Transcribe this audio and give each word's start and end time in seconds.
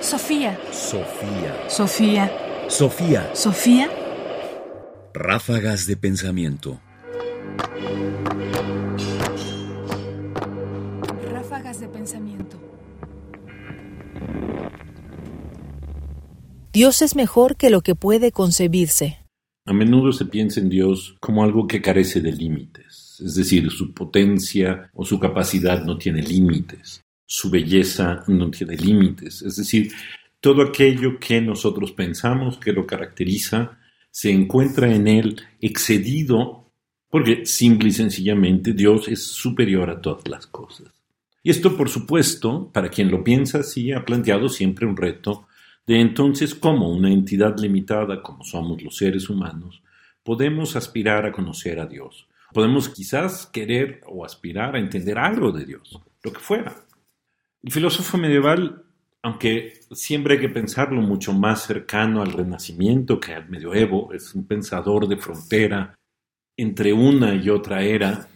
Sofía. 0.00 0.58
Sofía. 0.72 1.68
Sofía. 1.68 2.32
Sofía. 2.68 3.30
Sofía. 3.34 3.90
Ráfagas 5.12 5.86
de 5.86 5.96
pensamiento. 5.98 6.80
Ráfagas 11.30 11.80
de 11.80 11.88
pensamiento. 11.88 12.56
Dios 16.72 17.02
es 17.02 17.14
mejor 17.14 17.56
que 17.56 17.68
lo 17.68 17.82
que 17.82 17.94
puede 17.94 18.32
concebirse. 18.32 19.18
A 19.66 19.74
menudo 19.74 20.12
se 20.12 20.24
piensa 20.24 20.60
en 20.60 20.70
Dios 20.70 21.16
como 21.20 21.44
algo 21.44 21.66
que 21.66 21.82
carece 21.82 22.22
de 22.22 22.32
límites, 22.32 23.20
es 23.22 23.34
decir, 23.34 23.70
su 23.70 23.92
potencia 23.92 24.90
o 24.94 25.04
su 25.04 25.20
capacidad 25.20 25.84
no 25.84 25.98
tiene 25.98 26.22
límites, 26.22 27.02
su 27.32 27.48
belleza 27.48 28.24
no 28.26 28.50
tiene 28.50 28.76
límites, 28.76 29.42
es 29.42 29.54
decir, 29.54 29.92
todo 30.40 30.62
aquello 30.62 31.20
que 31.20 31.40
nosotros 31.40 31.92
pensamos 31.92 32.58
que 32.58 32.72
lo 32.72 32.84
caracteriza 32.88 33.78
se 34.10 34.32
encuentra 34.32 34.92
en 34.92 35.06
él 35.06 35.40
excedido 35.60 36.72
porque 37.08 37.46
simple 37.46 37.90
y 37.90 37.92
sencillamente 37.92 38.72
Dios 38.72 39.06
es 39.06 39.24
superior 39.24 39.90
a 39.90 40.00
todas 40.00 40.26
las 40.26 40.48
cosas. 40.48 40.88
Y 41.44 41.50
esto, 41.50 41.76
por 41.76 41.88
supuesto, 41.88 42.68
para 42.72 42.88
quien 42.88 43.12
lo 43.12 43.22
piensa 43.22 43.58
así, 43.58 43.92
ha 43.92 44.04
planteado 44.04 44.48
siempre 44.48 44.84
un 44.84 44.96
reto 44.96 45.46
de 45.86 46.00
entonces 46.00 46.52
cómo 46.52 46.90
una 46.90 47.12
entidad 47.12 47.56
limitada 47.60 48.22
como 48.22 48.42
somos 48.42 48.82
los 48.82 48.96
seres 48.96 49.30
humanos 49.30 49.82
podemos 50.24 50.74
aspirar 50.74 51.26
a 51.26 51.32
conocer 51.32 51.78
a 51.78 51.86
Dios. 51.86 52.26
Podemos 52.52 52.88
quizás 52.88 53.46
querer 53.46 54.00
o 54.06 54.24
aspirar 54.24 54.74
a 54.74 54.80
entender 54.80 55.16
algo 55.16 55.52
de 55.52 55.64
Dios, 55.64 55.96
lo 56.24 56.32
que 56.32 56.40
fuera. 56.40 56.74
El 57.62 57.72
filósofo 57.72 58.16
medieval, 58.16 58.84
aunque 59.22 59.80
siempre 59.92 60.34
hay 60.34 60.40
que 60.40 60.48
pensarlo 60.48 61.02
mucho 61.02 61.34
más 61.34 61.64
cercano 61.64 62.22
al 62.22 62.32
Renacimiento 62.32 63.20
que 63.20 63.34
al 63.34 63.50
medioevo, 63.50 64.12
es 64.14 64.34
un 64.34 64.46
pensador 64.46 65.06
de 65.06 65.18
frontera 65.18 65.94
entre 66.56 66.92
una 66.92 67.34
y 67.34 67.50
otra 67.50 67.82
era, 67.82 68.28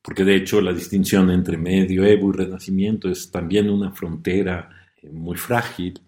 porque 0.00 0.24
de 0.24 0.36
hecho 0.36 0.62
la 0.62 0.72
distinción 0.72 1.30
entre 1.30 1.58
medioevo 1.58 2.30
y 2.30 2.36
renacimiento 2.36 3.10
es 3.10 3.30
también 3.30 3.68
una 3.68 3.92
frontera 3.92 4.70
eh, 5.02 5.10
muy 5.10 5.36
frágil, 5.36 6.00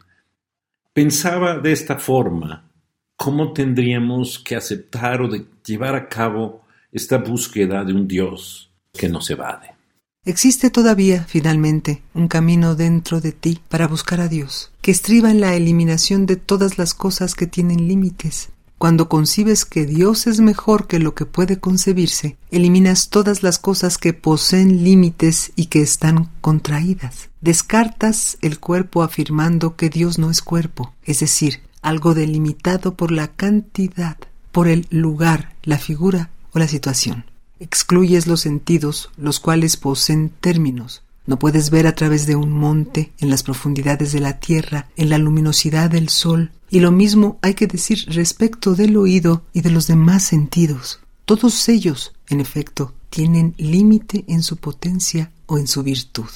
pensaba 0.92 1.58
de 1.58 1.72
esta 1.72 1.98
forma 1.98 2.70
cómo 3.16 3.52
tendríamos 3.52 4.38
que 4.38 4.56
aceptar 4.56 5.20
o 5.20 5.30
llevar 5.64 5.94
a 5.94 6.08
cabo 6.08 6.64
esta 6.90 7.18
búsqueda 7.18 7.84
de 7.84 7.92
un 7.92 8.08
Dios 8.08 8.70
que 8.92 9.08
nos 9.08 9.30
evade. 9.30 9.81
Existe 10.24 10.70
todavía, 10.70 11.24
finalmente, 11.28 12.00
un 12.14 12.28
camino 12.28 12.76
dentro 12.76 13.20
de 13.20 13.32
ti 13.32 13.60
para 13.68 13.88
buscar 13.88 14.20
a 14.20 14.28
Dios, 14.28 14.70
que 14.80 14.92
estriba 14.92 15.32
en 15.32 15.40
la 15.40 15.56
eliminación 15.56 16.26
de 16.26 16.36
todas 16.36 16.78
las 16.78 16.94
cosas 16.94 17.34
que 17.34 17.48
tienen 17.48 17.88
límites. 17.88 18.50
Cuando 18.78 19.08
concibes 19.08 19.64
que 19.64 19.84
Dios 19.84 20.28
es 20.28 20.38
mejor 20.38 20.86
que 20.86 21.00
lo 21.00 21.16
que 21.16 21.26
puede 21.26 21.58
concebirse, 21.58 22.36
eliminas 22.52 23.08
todas 23.08 23.42
las 23.42 23.58
cosas 23.58 23.98
que 23.98 24.12
poseen 24.12 24.84
límites 24.84 25.50
y 25.56 25.66
que 25.66 25.82
están 25.82 26.30
contraídas. 26.40 27.30
Descartas 27.40 28.38
el 28.42 28.60
cuerpo 28.60 29.02
afirmando 29.02 29.74
que 29.74 29.90
Dios 29.90 30.20
no 30.20 30.30
es 30.30 30.40
cuerpo, 30.40 30.94
es 31.02 31.18
decir, 31.18 31.62
algo 31.80 32.14
delimitado 32.14 32.94
por 32.94 33.10
la 33.10 33.26
cantidad, 33.26 34.18
por 34.52 34.68
el 34.68 34.86
lugar, 34.88 35.56
la 35.64 35.78
figura 35.78 36.30
o 36.52 36.60
la 36.60 36.68
situación. 36.68 37.24
Excluyes 37.62 38.26
los 38.26 38.40
sentidos, 38.40 39.10
los 39.16 39.38
cuales 39.38 39.76
poseen 39.76 40.32
términos. 40.40 41.04
No 41.26 41.38
puedes 41.38 41.70
ver 41.70 41.86
a 41.86 41.94
través 41.94 42.26
de 42.26 42.34
un 42.34 42.50
monte, 42.50 43.12
en 43.20 43.30
las 43.30 43.44
profundidades 43.44 44.10
de 44.10 44.18
la 44.18 44.40
tierra, 44.40 44.88
en 44.96 45.10
la 45.10 45.18
luminosidad 45.18 45.88
del 45.88 46.08
sol, 46.08 46.50
y 46.70 46.80
lo 46.80 46.90
mismo 46.90 47.38
hay 47.40 47.54
que 47.54 47.68
decir 47.68 48.04
respecto 48.08 48.74
del 48.74 48.96
oído 48.96 49.44
y 49.52 49.60
de 49.60 49.70
los 49.70 49.86
demás 49.86 50.24
sentidos. 50.24 50.98
Todos 51.24 51.68
ellos, 51.68 52.12
en 52.28 52.40
efecto, 52.40 52.94
tienen 53.10 53.54
límite 53.58 54.24
en 54.26 54.42
su 54.42 54.56
potencia 54.56 55.30
o 55.46 55.56
en 55.56 55.68
su 55.68 55.84
virtud. 55.84 56.30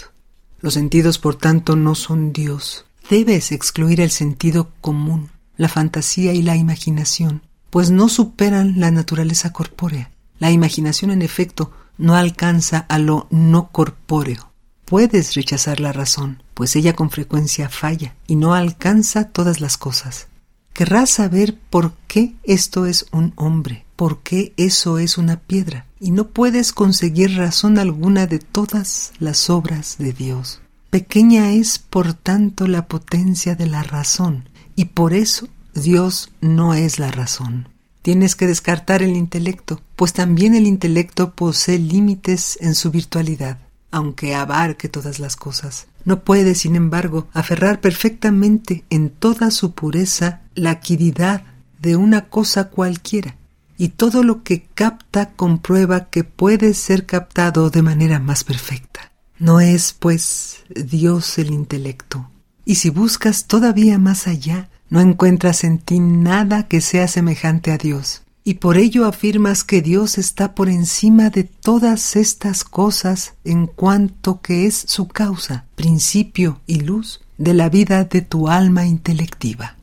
Los 0.61 0.75
sentidos, 0.75 1.19
por 1.19 1.35
tanto, 1.35 1.75
no 1.75 1.97
son 1.97 2.33
Dios. 2.33 2.85
Debes 3.11 3.51
excluir 3.51 4.01
el 4.01 4.13
sentido 4.13 4.71
común, 4.81 5.31
la 5.57 5.69
fantasía 5.69 6.35
y 6.35 6.43
la 6.43 6.55
imaginación, 6.55 7.43
pues 7.71 7.91
no 7.91 8.09
superan 8.09 8.79
la 8.79 8.93
naturaleza 8.93 9.53
corpórea. 9.53 10.13
La 10.39 10.51
imaginación, 10.51 11.11
en 11.11 11.23
efecto, 11.23 11.73
no 11.99 12.15
alcanza 12.15 12.87
a 12.89 12.99
lo 12.99 13.27
no 13.31 13.69
corpóreo. 13.71 14.53
Puedes 14.85 15.35
rechazar 15.35 15.81
la 15.81 15.93
razón, 15.93 16.43
pues 16.55 16.77
ella 16.77 16.95
con 16.95 17.11
frecuencia 17.11 17.69
falla 17.69 18.15
y 18.27 18.37
no 18.37 18.55
alcanza 18.55 19.29
todas 19.31 19.61
las 19.61 19.77
cosas. 19.77 20.29
Querrás 20.73 21.11
saber 21.11 21.59
por 21.71 21.95
qué 22.07 22.35
esto 22.45 22.87
es 22.87 23.07
un 23.11 23.33
hombre, 23.37 23.85
por 23.97 24.23
qué 24.23 24.53
eso 24.57 24.99
es 24.99 25.19
una 25.19 25.39
piedra, 25.41 25.87
y 25.99 26.11
no 26.11 26.29
puedes 26.29 26.73
conseguir 26.73 27.37
razón 27.37 27.79
alguna 27.79 28.27
de 28.27 28.39
todas 28.39 29.13
las 29.19 29.49
obras 29.49 29.97
de 29.99 30.13
Dios. 30.13 30.61
Pequeña 30.91 31.51
es, 31.53 31.79
por 31.79 32.13
tanto, 32.13 32.69
la 32.69 32.87
potencia 32.87 33.55
de 33.55 33.67
la 33.67 33.83
razón, 33.83 34.49
y 34.77 34.85
por 34.87 35.15
eso 35.15 35.49
Dios 35.75 36.31
no 36.41 36.75
es 36.75 36.99
la 36.99 37.11
razón. 37.11 37.69
Tienes 38.07 38.37
que 38.37 38.47
descartar 38.47 39.03
el 39.03 39.17
intelecto, 39.17 39.81
pues 39.97 40.13
también 40.13 40.55
el 40.55 40.65
intelecto 40.65 41.35
posee 41.35 41.81
límites 41.81 42.57
en 42.61 42.77
su 42.77 42.93
virtualidad, 42.93 43.59
aunque 43.91 44.37
abarque 44.37 44.89
todas 44.89 45.19
las 45.19 45.35
cosas. 45.35 45.89
No 46.05 46.23
puede, 46.23 46.55
sin 46.55 46.77
embargo, 46.77 47.27
aferrar 47.33 47.81
perfectamente 47.81 48.85
en 48.91 49.11
toda 49.11 49.51
su 49.51 49.73
pureza 49.73 50.43
la 50.55 50.71
equidad 50.71 51.43
de 51.81 51.97
una 51.97 52.29
cosa 52.29 52.69
cualquiera, 52.69 53.35
y 53.77 53.89
todo 53.89 54.23
lo 54.23 54.45
que 54.45 54.63
capta 54.63 55.33
comprueba 55.33 56.09
que 56.09 56.23
puede 56.23 56.75
ser 56.75 57.07
captado 57.07 57.71
de 57.71 57.83
manera 57.83 58.21
más 58.21 58.45
perfecta. 58.45 59.11
No 59.41 59.59
es, 59.59 59.93
pues, 59.93 60.59
Dios 60.69 61.39
el 61.39 61.51
intelecto. 61.51 62.31
Y 62.65 62.77
si 62.77 62.89
buscas 62.89 63.47
todavía 63.49 63.99
más 63.99 64.29
allá, 64.29 64.71
no 64.89 65.01
encuentras 65.01 65.65
en 65.65 65.79
ti 65.79 66.01
nada 66.01 66.69
que 66.69 66.81
sea 66.81 67.09
semejante 67.09 67.73
a 67.73 67.79
Dios, 67.79 68.23
y 68.45 68.55
por 68.55 68.77
ello 68.77 69.07
afirmas 69.07 69.65
que 69.65 69.83
Dios 69.83 70.19
está 70.19 70.55
por 70.55 70.69
encima 70.69 71.31
de 71.31 71.45
todas 71.45 72.15
estas 72.15 72.63
cosas 72.63 73.35
en 73.45 73.67
cuanto 73.67 74.41
que 74.41 74.67
es 74.67 74.77
su 74.77 75.09
causa, 75.09 75.67
principio 75.75 76.61
y 76.67 76.81
luz 76.81 77.21
de 77.39 77.55
la 77.55 77.69
vida 77.69 78.05
de 78.05 78.23
tu 78.23 78.49
alma 78.49 78.87
intelectiva. 78.87 79.77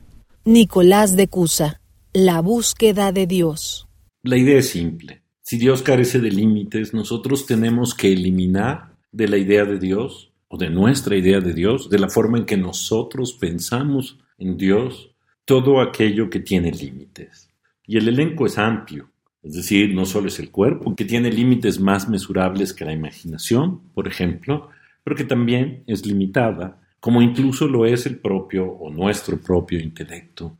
Nicolás 0.44 1.16
de 1.16 1.28
Cusa, 1.28 1.80
La 2.12 2.40
búsqueda 2.40 3.12
de 3.12 3.26
Dios. 3.26 3.86
La 4.22 4.38
idea 4.38 4.58
es 4.58 4.70
simple. 4.70 5.22
Si 5.42 5.58
Dios 5.58 5.82
carece 5.82 6.20
de 6.20 6.30
límites, 6.30 6.94
nosotros 6.94 7.44
tenemos 7.44 7.94
que 7.94 8.12
eliminar 8.12 8.96
de 9.12 9.28
la 9.28 9.36
idea 9.36 9.66
de 9.66 9.78
Dios, 9.78 10.32
o 10.48 10.56
de 10.56 10.70
nuestra 10.70 11.16
idea 11.16 11.40
de 11.40 11.52
Dios, 11.52 11.90
de 11.90 11.98
la 11.98 12.08
forma 12.08 12.38
en 12.38 12.46
que 12.46 12.56
nosotros 12.56 13.34
pensamos 13.34 14.18
en 14.38 14.56
Dios 14.56 15.14
todo 15.44 15.80
aquello 15.80 16.30
que 16.30 16.40
tiene 16.40 16.70
límites. 16.70 17.50
Y 17.86 17.98
el 17.98 18.08
elenco 18.08 18.46
es 18.46 18.58
amplio, 18.58 19.10
es 19.42 19.54
decir, 19.54 19.94
no 19.94 20.06
solo 20.06 20.28
es 20.28 20.38
el 20.38 20.50
cuerpo, 20.50 20.94
que 20.96 21.04
tiene 21.04 21.30
límites 21.30 21.78
más 21.78 22.08
mesurables 22.08 22.72
que 22.72 22.86
la 22.86 22.92
imaginación, 22.92 23.80
por 23.92 24.08
ejemplo, 24.08 24.70
pero 25.02 25.14
que 25.14 25.24
también 25.24 25.84
es 25.86 26.06
limitada, 26.06 26.80
como 26.98 27.20
incluso 27.20 27.68
lo 27.68 27.84
es 27.84 28.06
el 28.06 28.18
propio 28.18 28.64
o 28.64 28.90
nuestro 28.90 29.38
propio 29.38 29.78
intelecto. 29.78 30.56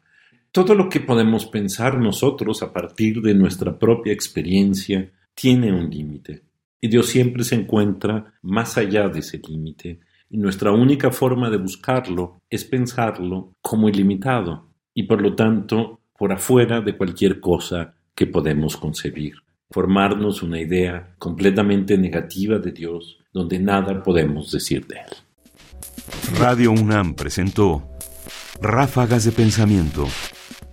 Todo 0.52 0.74
lo 0.74 0.88
que 0.90 1.00
podemos 1.00 1.46
pensar 1.46 1.98
nosotros 1.98 2.62
a 2.62 2.72
partir 2.72 3.22
de 3.22 3.34
nuestra 3.34 3.78
propia 3.78 4.12
experiencia 4.12 5.10
tiene 5.34 5.72
un 5.72 5.88
límite, 5.88 6.42
y 6.80 6.88
Dios 6.88 7.06
siempre 7.06 7.42
se 7.42 7.54
encuentra 7.54 8.34
más 8.42 8.76
allá 8.76 9.08
de 9.08 9.20
ese 9.20 9.38
límite, 9.38 10.00
y 10.34 10.36
nuestra 10.36 10.72
única 10.72 11.12
forma 11.12 11.48
de 11.48 11.58
buscarlo 11.58 12.40
es 12.50 12.64
pensarlo 12.64 13.52
como 13.62 13.88
ilimitado 13.88 14.66
y 14.92 15.04
por 15.04 15.22
lo 15.22 15.36
tanto 15.36 16.00
por 16.18 16.32
afuera 16.32 16.80
de 16.80 16.96
cualquier 16.96 17.38
cosa 17.38 17.94
que 18.16 18.26
podemos 18.26 18.76
concebir. 18.76 19.34
Formarnos 19.70 20.42
una 20.42 20.60
idea 20.60 21.14
completamente 21.20 21.96
negativa 21.96 22.58
de 22.58 22.72
Dios 22.72 23.18
donde 23.32 23.60
nada 23.60 24.02
podemos 24.02 24.50
decir 24.50 24.88
de 24.88 24.96
Él. 24.96 26.36
Radio 26.36 26.72
UNAM 26.72 27.14
presentó 27.14 27.88
Ráfagas 28.60 29.24
de 29.24 29.30
Pensamiento. 29.30 30.08